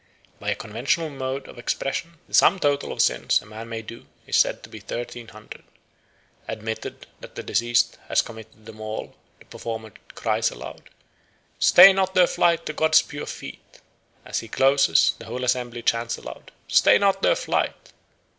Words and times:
"By 0.39 0.49
a 0.49 0.55
conventional 0.55 1.11
mode 1.11 1.47
of 1.47 1.59
expression, 1.59 2.17
the 2.27 2.33
sum 2.33 2.57
total 2.57 2.91
of 2.91 3.03
sins 3.03 3.39
a 3.43 3.45
man 3.45 3.69
may 3.69 3.83
do 3.83 4.07
is 4.25 4.35
said 4.35 4.63
to 4.63 4.69
be 4.69 4.79
thirteen 4.79 5.27
hundred. 5.27 5.63
Admitting 6.47 6.95
that 7.19 7.35
the 7.35 7.43
deceased 7.43 7.99
has 8.07 8.23
committed 8.23 8.65
them 8.65 8.81
all, 8.81 9.13
the 9.37 9.45
performer 9.45 9.93
cries 10.15 10.49
aloud, 10.49 10.89
'Stay 11.59 11.93
not 11.93 12.15
their 12.15 12.25
flight 12.25 12.65
to 12.65 12.73
God's 12.73 13.03
pure 13.03 13.27
feet.' 13.27 13.81
As 14.25 14.39
he 14.39 14.47
closes, 14.47 15.13
the 15.19 15.25
whole 15.25 15.43
assembly 15.43 15.83
chants 15.83 16.17
aloud 16.17 16.51
'Stay 16.67 16.97
not 16.97 17.21
their 17.21 17.35
flight.' 17.35 17.93